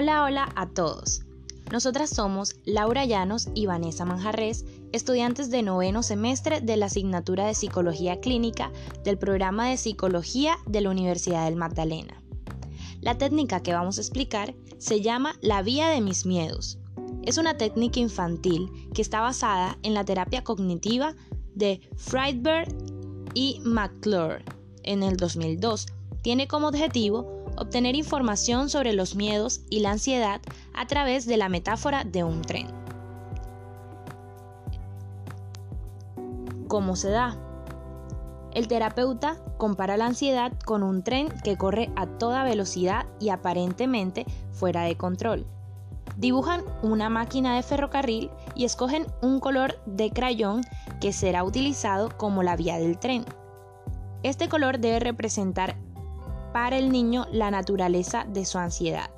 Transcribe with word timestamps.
Hola, 0.00 0.22
hola 0.22 0.52
a 0.54 0.68
todos. 0.68 1.22
Nosotras 1.72 2.10
somos 2.10 2.54
Laura 2.64 3.04
Llanos 3.04 3.48
y 3.52 3.66
Vanessa 3.66 4.04
Manjarres, 4.04 4.64
estudiantes 4.92 5.50
de 5.50 5.64
noveno 5.64 6.04
semestre 6.04 6.60
de 6.60 6.76
la 6.76 6.86
asignatura 6.86 7.46
de 7.48 7.54
Psicología 7.54 8.20
Clínica 8.20 8.70
del 9.02 9.18
programa 9.18 9.68
de 9.68 9.76
Psicología 9.76 10.56
de 10.68 10.82
la 10.82 10.90
Universidad 10.90 11.46
del 11.46 11.56
Magdalena. 11.56 12.22
La 13.00 13.18
técnica 13.18 13.60
que 13.60 13.72
vamos 13.72 13.98
a 13.98 14.00
explicar 14.02 14.54
se 14.78 15.00
llama 15.00 15.34
la 15.40 15.62
vía 15.62 15.88
de 15.88 16.00
mis 16.00 16.26
miedos. 16.26 16.78
Es 17.24 17.36
una 17.36 17.56
técnica 17.56 17.98
infantil 17.98 18.70
que 18.94 19.02
está 19.02 19.20
basada 19.20 19.78
en 19.82 19.94
la 19.94 20.04
terapia 20.04 20.44
cognitiva 20.44 21.16
de 21.56 21.80
Friedberg 21.96 22.68
y 23.34 23.60
McClure 23.64 24.44
en 24.84 25.02
el 25.02 25.16
2002. 25.16 25.86
Tiene 26.22 26.46
como 26.46 26.68
objetivo 26.68 27.37
obtener 27.58 27.96
información 27.96 28.70
sobre 28.70 28.92
los 28.92 29.14
miedos 29.14 29.60
y 29.70 29.80
la 29.80 29.92
ansiedad 29.92 30.40
a 30.74 30.86
través 30.86 31.26
de 31.26 31.36
la 31.36 31.48
metáfora 31.48 32.04
de 32.04 32.24
un 32.24 32.42
tren. 32.42 32.68
¿Cómo 36.68 36.96
se 36.96 37.10
da? 37.10 37.36
El 38.52 38.68
terapeuta 38.68 39.36
compara 39.56 39.96
la 39.96 40.06
ansiedad 40.06 40.52
con 40.64 40.82
un 40.82 41.02
tren 41.02 41.28
que 41.44 41.56
corre 41.56 41.90
a 41.96 42.06
toda 42.06 42.44
velocidad 42.44 43.06
y 43.20 43.28
aparentemente 43.28 44.26
fuera 44.52 44.82
de 44.82 44.96
control. 44.96 45.46
Dibujan 46.16 46.64
una 46.82 47.10
máquina 47.10 47.54
de 47.54 47.62
ferrocarril 47.62 48.30
y 48.54 48.64
escogen 48.64 49.06
un 49.22 49.40
color 49.40 49.80
de 49.86 50.10
crayón 50.10 50.62
que 51.00 51.12
será 51.12 51.44
utilizado 51.44 52.10
como 52.16 52.42
la 52.42 52.56
vía 52.56 52.78
del 52.78 52.98
tren. 52.98 53.24
Este 54.22 54.48
color 54.48 54.80
debe 54.80 54.98
representar 54.98 55.76
el 56.66 56.90
niño 56.90 57.26
la 57.30 57.50
naturaleza 57.50 58.26
de 58.28 58.44
su 58.44 58.58
ansiedad. 58.58 59.10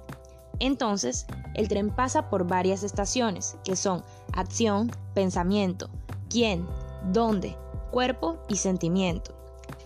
Entonces, 0.59 1.27
el 1.55 1.69
tren 1.69 1.91
pasa 1.91 2.29
por 2.29 2.47
varias 2.47 2.83
estaciones, 2.83 3.57
que 3.65 3.77
son 3.77 4.03
acción, 4.35 4.91
pensamiento, 5.15 5.89
quién, 6.29 6.67
dónde, 7.13 7.57
cuerpo 7.91 8.39
y 8.49 8.57
sentimiento. 8.57 9.35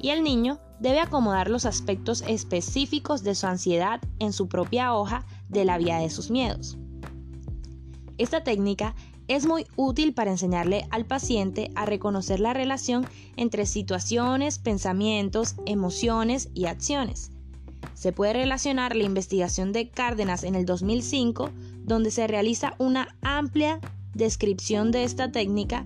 Y 0.00 0.10
el 0.10 0.24
niño 0.24 0.58
debe 0.80 1.00
acomodar 1.00 1.48
los 1.48 1.64
aspectos 1.64 2.24
específicos 2.26 3.22
de 3.22 3.34
su 3.34 3.46
ansiedad 3.46 4.00
en 4.18 4.32
su 4.32 4.48
propia 4.48 4.92
hoja 4.92 5.24
de 5.48 5.64
la 5.64 5.78
vía 5.78 5.98
de 5.98 6.10
sus 6.10 6.30
miedos. 6.30 6.76
Esta 8.18 8.42
técnica 8.42 8.94
es 9.28 9.46
muy 9.46 9.66
útil 9.76 10.12
para 10.12 10.32
enseñarle 10.32 10.86
al 10.90 11.06
paciente 11.06 11.70
a 11.76 11.86
reconocer 11.86 12.40
la 12.40 12.52
relación 12.52 13.06
entre 13.36 13.64
situaciones, 13.64 14.58
pensamientos, 14.58 15.54
emociones 15.66 16.50
y 16.52 16.66
acciones 16.66 17.30
se 17.94 18.12
puede 18.12 18.32
relacionar 18.32 18.96
la 18.96 19.04
investigación 19.04 19.72
de 19.72 19.90
Cárdenas 19.90 20.44
en 20.44 20.54
el 20.54 20.64
2005, 20.64 21.50
donde 21.84 22.10
se 22.10 22.26
realiza 22.26 22.74
una 22.78 23.14
amplia 23.22 23.80
descripción 24.14 24.90
de 24.90 25.04
esta 25.04 25.30
técnica 25.30 25.84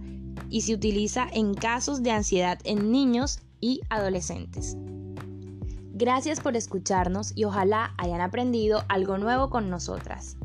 y 0.51 0.63
se 0.63 0.75
utiliza 0.75 1.27
en 1.33 1.55
casos 1.55 2.03
de 2.03 2.13
ansiedad 2.13 2.59
en 2.65 2.93
niños 2.93 3.41
y 3.61 3.81
adolescentes. 3.91 4.77
Gracias 5.93 6.41
por 6.41 6.57
escucharnos 6.57 7.33
y 7.35 7.45
ojalá 7.45 7.93
hayan 7.99 8.21
aprendido 8.21 8.85
algo 8.89 9.19
nuevo 9.19 9.51
con 9.51 9.69
nosotras. 9.69 10.37